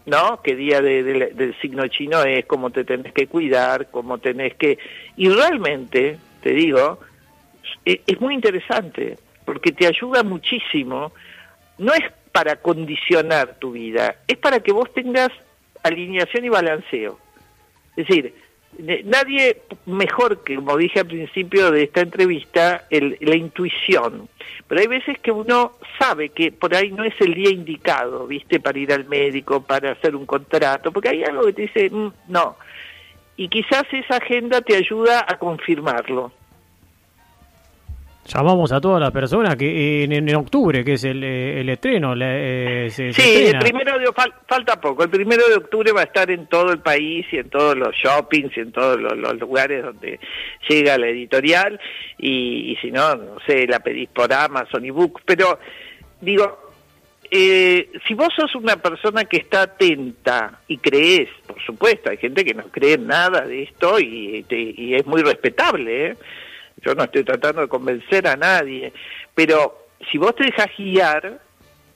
[0.05, 0.43] ¿no?
[0.43, 2.45] ¿Qué día de- de- del signo chino es?
[2.45, 3.91] ¿Cómo te tenés que cuidar?
[3.91, 4.77] ¿Cómo tenés que...?
[5.17, 7.01] Y realmente, te digo,
[7.87, 11.13] e- es muy interesante porque te ayuda muchísimo.
[11.79, 15.31] No es para condicionar tu vida, es para que vos tengas
[15.83, 17.19] alineación y balanceo.
[17.97, 18.35] Es decir,
[19.05, 24.29] nadie mejor que, como dije al principio de esta entrevista, el- la intuición.
[24.69, 28.61] Pero hay veces que uno sabe que por ahí no es el día indicado, ¿viste?
[28.61, 32.13] Para ir al médico, para hacer un contrato, porque hay algo que te dice, "Mm,
[32.29, 32.57] no.
[33.37, 36.33] Y quizás esa agenda te ayuda a confirmarlo.
[38.27, 42.37] Llamamos a todas las personas que en, en octubre, que es el, el estreno, la-
[42.37, 45.03] eh, se, se Sí, el primero de, fal- falta poco.
[45.03, 47.95] El primero de octubre va a estar en todo el país y en todos los
[47.97, 50.21] shoppings y en todos los, los lugares donde
[50.69, 51.81] llega la editorial.
[52.19, 55.23] Y, y si no, no sé, la pedís por Amazon y Book.
[55.25, 55.59] Pero
[56.21, 56.73] digo,
[57.33, 62.45] eh, si vos sos una persona que está atenta y crees, por supuesto, hay gente
[62.45, 66.17] que no cree en nada de esto y, y es muy respetable, ¿eh?
[66.83, 68.93] Yo no estoy tratando de convencer a nadie,
[69.35, 71.41] pero si vos te dejas guiar,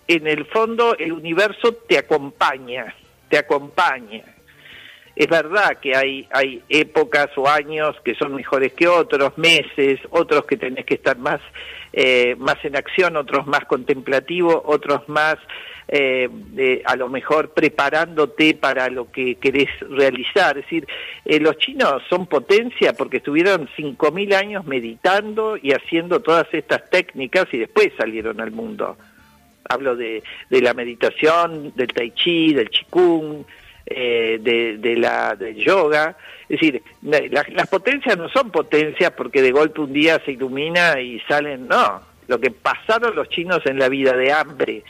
[0.07, 2.95] en el fondo el universo te acompaña,
[3.29, 4.23] te acompaña.
[5.17, 10.45] Es verdad que hay, hay épocas o años que son mejores que otros, meses, otros
[10.45, 11.41] que tenés que estar más,
[11.93, 15.37] eh, más en acción, otros más contemplativos, otros más
[15.89, 20.59] eh, a lo mejor preparándote para lo que querés realizar.
[20.59, 20.87] Es decir,
[21.25, 27.47] eh, los chinos son potencia porque estuvieron 5.000 años meditando y haciendo todas estas técnicas
[27.53, 28.97] y después salieron al mundo.
[29.69, 33.45] Hablo de, de la meditación, del tai chi, del qigong,
[33.87, 36.17] eh, de, la del yoga.
[36.49, 41.01] Es decir, la- las potencias no son potencias porque de golpe un día se ilumina
[41.01, 42.01] y salen, no.
[42.27, 44.83] Lo que pasaron los chinos en la vida de hambre,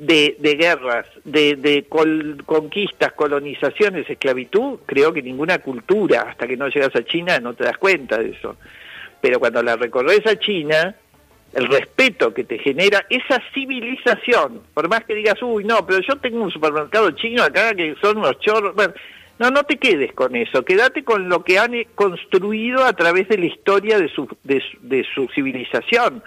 [0.00, 6.56] de, de guerras, de, de col- conquistas, colonizaciones, esclavitud, creo que ninguna cultura, hasta que
[6.56, 8.56] no llegas a China, no te das cuenta de eso.
[9.20, 10.94] Pero cuando la recorres a China,
[11.52, 16.16] el respeto que te genera esa civilización, por más que digas, uy, no, pero yo
[16.16, 18.94] tengo un supermercado chino acá que son unos chorros, bueno,
[19.38, 23.28] no, no te quedes con eso, quédate con lo que han eh, construido a través
[23.28, 26.22] de la historia de su, de de su civilización.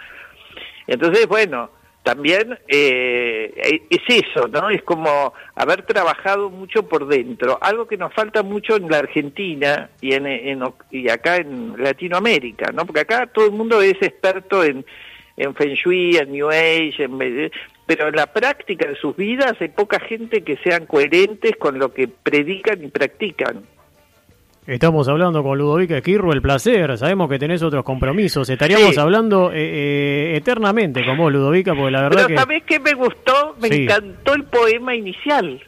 [0.86, 1.70] Entonces, bueno,
[2.04, 4.70] también eh, es eso, ¿no?
[4.70, 9.88] Es como haber trabajado mucho por dentro, algo que nos falta mucho en la Argentina
[10.00, 10.62] y, en, en-
[10.92, 12.84] y acá en Latinoamérica, ¿no?
[12.86, 14.84] Porque acá todo el mundo es experto en,
[15.36, 17.50] en Feng Shui, en New Age, en-
[17.86, 21.92] pero en la práctica de sus vidas hay poca gente que sean coherentes con lo
[21.92, 23.64] que predican y practican.
[24.66, 26.96] Estamos hablando con Ludovica Esquirro, el placer.
[26.96, 28.48] Sabemos que tenés otros compromisos.
[28.48, 29.00] Estaríamos Sí.
[29.00, 32.94] hablando eh, eh, eternamente con vos, Ludovica, porque la verdad Pero que ¿sabés qué me
[32.94, 33.56] gustó?
[33.60, 33.82] Me Sí.
[33.82, 35.60] encantó el poema inicial.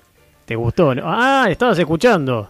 [0.46, 0.94] te gustó.
[1.02, 2.48] Ah, estabas escuchando.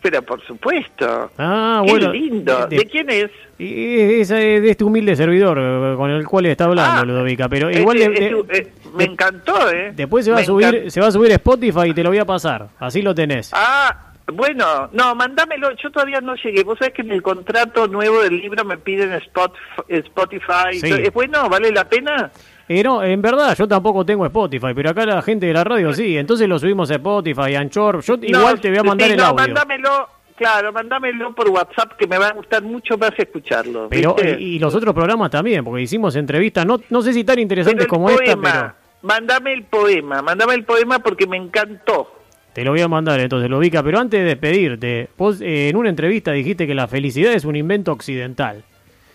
[0.00, 1.30] Pero por supuesto.
[1.36, 2.12] Ah, Qué bueno.
[2.12, 2.66] lindo.
[2.68, 3.30] de- ¿De quién es?
[3.58, 7.48] es de este humilde servidor eh, con el cual está hablando Ah, Ludovica.
[7.48, 9.92] Pero igual eh, de- de- me encantó, ¿eh?
[9.94, 12.18] después se va Me a subir, se va a subir Spotify y te lo voy
[12.18, 12.68] a pasar.
[12.78, 13.50] Así lo tenés.
[13.52, 15.70] Ah, bueno, no, mándamelo.
[15.82, 16.62] Yo todavía no llegué.
[16.62, 19.52] Vos sabés que en el contrato nuevo del libro me piden Spot-
[19.88, 20.78] Spotify.
[20.80, 20.90] Sí.
[20.92, 21.48] ¿Es bueno?
[21.48, 22.30] ¿Vale la pena?
[22.68, 25.92] Eh, no, en verdad yo tampoco tengo Spotify, pero acá la gente de la radio
[25.92, 26.16] sí.
[26.16, 28.00] Entonces lo subimos a Spotify, Anchor.
[28.02, 29.36] Yo igual te voy a mandar sí, el no, audio.
[29.36, 30.08] mándamelo.
[30.34, 33.88] Claro, mándamelo por WhatsApp que me va a gustar mucho más escucharlo.
[33.90, 37.38] Pero y, y los otros programas también, porque hicimos entrevistas, no, no sé si tan
[37.38, 42.11] interesantes como esta, poema, pero Mándame el poema, mándame el poema porque me encantó.
[42.52, 43.82] Te lo voy a mandar entonces, lo ubica.
[43.82, 47.56] Pero antes de despedirte, vos eh, en una entrevista dijiste que la felicidad es un
[47.56, 48.64] invento occidental.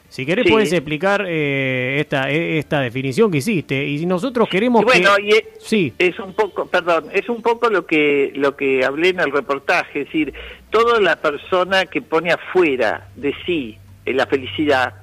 [0.10, 5.15] Si querés puedes explicar eh, esta e, esta definición que hiciste y nosotros queremos bueno,
[5.17, 5.30] que...
[5.30, 5.93] es, sí.
[6.00, 10.02] es un poco, perdón, es un poco lo que lo que hablé en el reportaje,
[10.02, 10.34] es decir,
[10.69, 14.93] toda la persona que pone afuera de sí la felicidad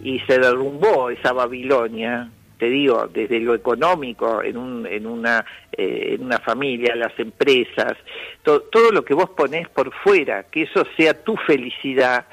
[0.00, 2.30] y se derrumbó esa Babilonia,
[2.64, 7.92] te digo, desde lo económico, en, un, en, una, eh, en una familia, las empresas,
[8.42, 12.24] todo lo que vos ponés por fuera, que eso sea tu felicidad,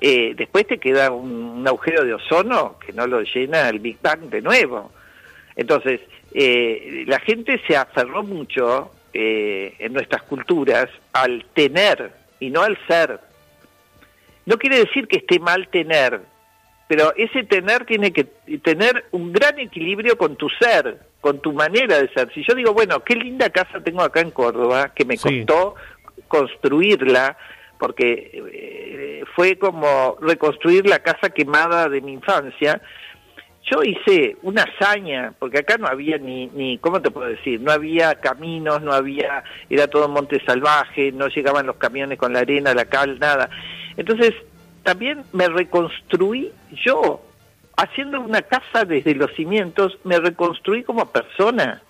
[0.00, 4.22] eh, después te queda un, agujero de ozono que no lo llena el Big Bang
[4.22, 4.90] de nuevo.
[5.54, 6.00] Entonces,
[6.34, 13.20] eh, la gente se aferró mucho en nuestras culturas al tener y no al ser.
[14.46, 16.22] No quiere decir que esté mal tener,
[16.90, 18.24] pero ese tener tiene que
[18.64, 22.34] tener un gran equilibrio con tu ser, con tu manera de ser.
[22.34, 25.76] Si yo digo, bueno, qué linda casa tengo acá en Córdoba, que me costó
[26.26, 27.36] construirla,
[27.78, 32.82] porque eh, fue como reconstruir la casa quemada de mi infancia,
[33.70, 37.60] yo hice una hazaña, porque acá no había ni, ni, ¿cómo te puedo decir?
[37.60, 42.40] No había caminos, no había, era todo monte salvaje, no llegaban los camiones con la
[42.40, 43.48] arena, la cal, nada.
[43.96, 44.34] Entonces,
[44.82, 46.52] también me reconstruí
[46.84, 47.22] yo,
[47.76, 51.82] haciendo una casa desde los cimientos, me reconstruí como persona,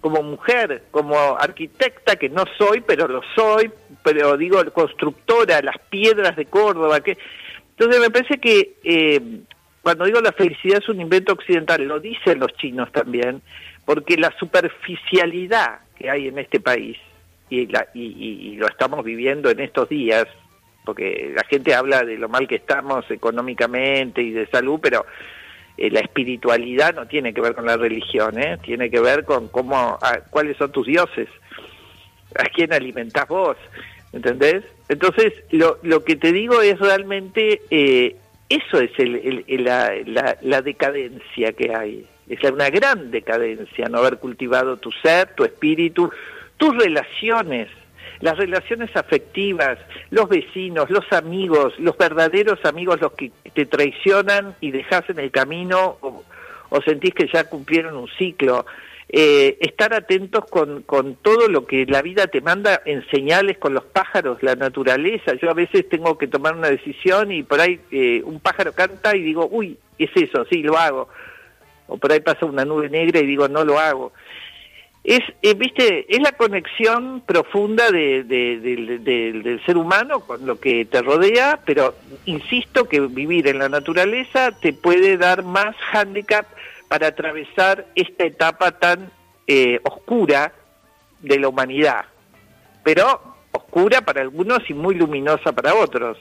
[0.00, 3.70] como mujer, como arquitecta, que no soy, pero lo soy,
[4.02, 7.00] pero digo, constructora, las piedras de Córdoba.
[7.00, 7.16] que
[7.70, 9.20] Entonces me parece que eh,
[9.82, 13.40] cuando digo la felicidad es un invento occidental, lo dicen los chinos también,
[13.84, 16.98] porque la superficialidad que hay en este país,
[17.50, 20.26] y, la, y lo estamos viviendo en estos días,
[20.84, 25.06] porque la gente habla de lo mal que estamos económicamente y de salud, pero
[25.76, 28.58] eh, la espiritualidad no tiene que ver con la religión, ¿eh?
[28.62, 29.98] tiene que ver con cómo,
[30.30, 31.28] cuáles son tus dioses,
[32.36, 33.56] a quién alimentás vos,
[34.12, 34.64] ¿entendés?
[34.88, 38.16] Entonces, lo, lo que te digo es realmente, eh,
[38.48, 44.18] eso es el, la, la, la decadencia que hay, es una gran decadencia no haber
[44.18, 46.10] cultivado tu ser, tu espíritu,
[46.56, 47.68] tus relaciones,
[48.20, 49.78] las relaciones afectivas,
[50.10, 55.30] los vecinos, los amigos, los verdaderos amigos, los que te traicionan y dejas en el
[55.30, 56.24] camino o,
[56.84, 58.66] sentís que ya cumplieron un ciclo.
[59.08, 63.72] Eh, estar atentos con, con todo lo que la vida te manda en señales con
[63.74, 65.34] los pájaros, la naturaleza.
[65.34, 69.14] Yo a veces tengo que tomar una decisión y por ahí eh, un pájaro canta
[69.14, 71.08] y digo, uy, es eso, sí, lo hago.
[71.86, 74.12] O por ahí pasa una nube negra y digo, no lo hago
[75.04, 81.02] es, eh, viste, es la conexión profunda de, del ser humano con lo que te
[81.02, 86.46] rodea, pero insisto que vivir en la naturaleza te puede dar más hándicap
[86.88, 89.10] para atravesar esta etapa tan
[89.46, 90.54] eh, oscura
[91.20, 92.06] de la humanidad,
[92.82, 93.20] pero
[93.52, 96.16] oscura para algunos y muy luminosa para otros.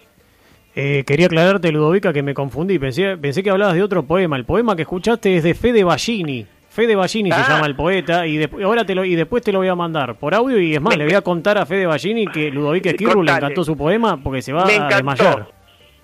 [0.76, 2.80] Eh, quería aclararte, Ludovica, que me confundí.
[2.80, 4.36] Pensé, pensé que hablabas de otro poema.
[4.36, 6.48] El poema que escuchaste es de Fede Ballini.
[6.74, 7.46] Fede Ballini se ah.
[7.48, 10.34] llama el poeta y, ahora te lo, y después te lo voy a mandar por
[10.34, 13.32] audio y es más, le voy a contar a Fede Ballini que Ludovico Esquirru le
[13.32, 15.63] encantó su poema porque se va a desmayar.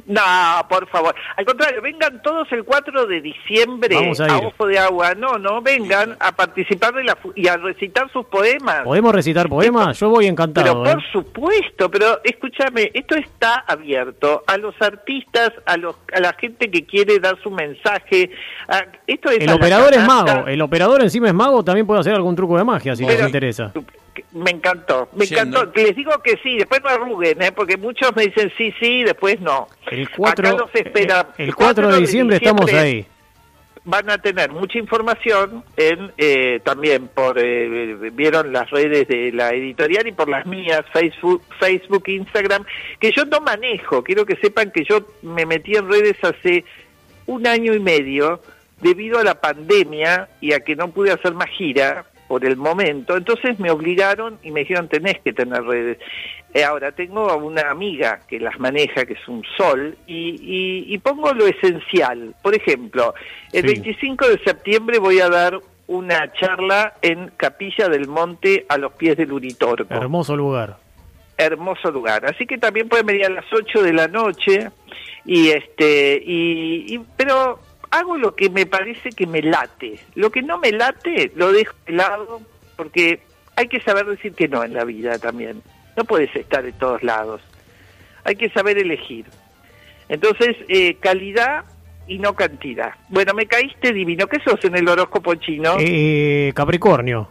[0.09, 0.21] No,
[0.67, 1.13] por favor.
[1.37, 3.95] Al contrario, vengan todos el 4 de diciembre
[4.27, 5.13] a, Ojo de Agua.
[5.13, 8.81] No, no, vengan a participar de la y a recitar sus poemas.
[8.85, 9.99] ¿Podemos recitar poemas?
[9.99, 10.65] Yo voy encantado.
[10.65, 11.05] Pero por ¿eh?
[11.11, 16.85] supuesto, pero escúchame, esto está abierto a los artistas, a los a la gente que
[16.85, 18.31] quiere dar su mensaje.
[19.05, 22.57] esto el operador es mago, el operador encima es mago, también puede hacer algún truco
[22.57, 23.71] de magia si les interesa
[24.33, 25.71] me encantó, me encantó.
[25.75, 27.51] Les digo que sí, después no arruguen, ¿eh?
[27.51, 29.67] porque muchos me dicen sí, sí, después no.
[29.89, 33.05] El 4, espera, el, 4 de, diciembre, estamos ahí.
[33.85, 39.51] Van a tener mucha información en eh, también por eh, vieron las redes de la
[39.51, 42.65] editorial y por las mías Facebook, Facebook, Instagram
[42.99, 44.03] que yo no manejo.
[44.03, 46.65] Quiero que sepan que yo me metí en redes hace
[47.25, 48.41] un año y medio
[48.81, 53.17] debido a la pandemia y a que no pude hacer más gira por el momento,
[53.17, 55.97] entonces me obligaron y me dijeron tenés que tener redes.
[56.53, 61.33] Eh, ahora tengo a una amiga que las maneja, que es un sol, y, pongo
[61.33, 62.35] lo esencial.
[62.43, 63.15] Por ejemplo,
[63.51, 68.93] el 25 de septiembre voy a dar una charla en Capilla del Monte a los
[68.93, 69.91] pies del Uritorco.
[69.91, 70.77] Hermoso lugar.
[71.35, 72.27] Hermoso lugar.
[72.27, 74.69] Así que también pueden venir a las 8 de la noche
[75.25, 77.59] y este y pero
[77.91, 79.99] hago lo que me parece que me late.
[80.15, 82.41] Lo que no me late lo dejo de lado
[82.75, 83.21] porque
[83.55, 85.61] hay que saber decir que no en la vida también.
[85.97, 87.41] No puedes estar en todos lados.
[88.23, 89.25] Hay que saber elegir.
[90.07, 91.65] Entonces, eh, calidad
[92.07, 92.93] y no cantidad.
[93.09, 94.27] Bueno, me caíste divino.
[94.27, 95.75] ¿Qué sos en el horóscopo chino?
[95.79, 97.29] Eh, Capricornio.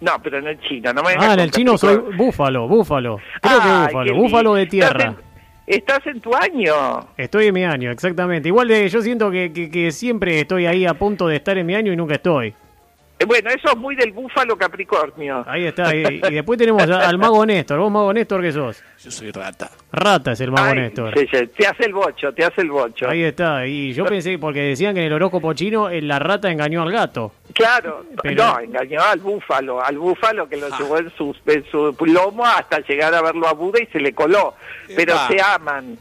[0.00, 0.92] No, pero en el chino.
[0.92, 3.18] No me ah, en el chino soy búfalo, búfalo.
[3.40, 5.16] Creo que búfalo, búfalo de tierra.
[5.66, 7.06] Estás en tu año.
[7.16, 8.48] Estoy en mi año, exactamente.
[8.48, 11.66] Igual de, yo siento que, que, que siempre estoy ahí a punto de estar en
[11.66, 12.54] mi año y nunca estoy.
[13.24, 15.44] Eh, Bueno, eso es muy del búfalo Capricornio.
[15.48, 15.94] Ahí está.
[15.94, 17.78] Y, y después tenemos al mago Néstor.
[17.78, 18.82] ¿Vos, mago Néstor, qué sos?
[19.02, 19.70] Yo soy rata.
[19.92, 21.18] Rata es el mago Ay, Néstor.
[21.18, 23.08] sí, sí, te hace el bocho, te hace el bocho.
[23.08, 23.66] Ahí está.
[23.66, 26.90] Y yo pensé, porque decían que en el horóscopo chino eh, la rata engañó al
[26.92, 27.32] gato.
[27.52, 31.94] Claro, Pero- no, engañó al búfalo, al búfalo que lo llevó en su, en su
[32.06, 34.54] lomo hasta llegar a verlo a Buda y se le coló.
[34.96, 35.96] Pero se aman,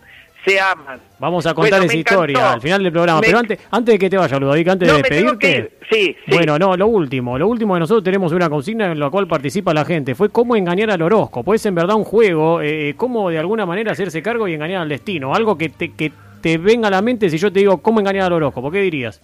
[0.46, 1.00] se aman.
[1.20, 2.54] Vamos a contar Bueno, esa historia encantó.
[2.56, 3.22] al final del programa.
[3.22, 5.50] Me- Pero antes, antes de que te vaya, Ludovic, antes No, de despedirte.
[5.58, 5.72] ir.
[5.91, 6.32] Sí, sí.
[6.36, 9.74] Bueno, no, lo último, lo último de nosotros tenemos una consigna en la cual participa
[9.74, 13.39] la gente, fue cómo engañar al horóscopo, es en verdad un juego, eh, cómo de
[13.39, 16.91] alguna manera hacerse cargo y engañar al destino, algo que te, que te venga a
[16.91, 19.22] la mente si yo te digo cómo engañar al horóscopo, ¿qué dirías?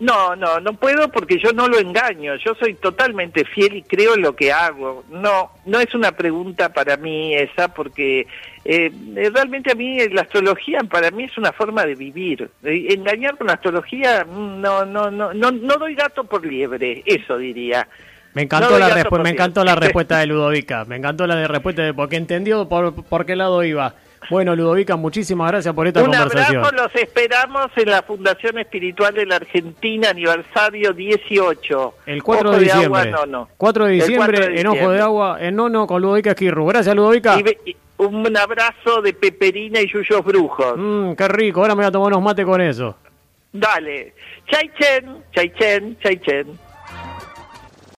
[0.00, 2.36] No, no, no puedo porque yo no lo engaño.
[2.36, 5.04] Yo soy totalmente fiel y creo en lo que hago.
[5.10, 8.20] No, no es una pregunta para mí esa porque
[8.64, 12.48] eh, eh, realmente a mí la astrología para mí es una forma de vivir.
[12.62, 17.02] Eh, engañar con la astrología mm, no, no, no, no, no doy gato por liebre.
[17.04, 17.88] Eso diría.
[18.34, 21.82] Me encantó, No, la, me encantó la respuesta de Ludovica, me encantó la de respuesta
[21.82, 23.96] de porque entendió por, por qué lado iba.
[24.30, 26.64] Bueno, Ludovica, muchísimas gracias por esta Un conversación.
[26.64, 31.94] abrazo, los esperamos en la Fundación Espiritual de la Argentina, aniversario 18.
[32.06, 33.00] El 4 Ojo de diciembre.
[33.00, 33.48] agua, no, no.
[33.56, 35.00] 4 de diciembre, 4 de en Ojo de.
[35.00, 36.66] Agua, en Nono con Ludovica Esquirru.
[36.66, 37.38] Gracias, Ludovica.
[37.38, 40.74] Y ve- y un abrazo de Peperina y Yuyos Brujos.
[40.76, 42.96] Mmm, qué rico, ahora me voy a tomar unos mate con eso.
[43.52, 44.14] Dale.
[44.50, 46.46] Chay Chen, Chay Chen, Chay Chen.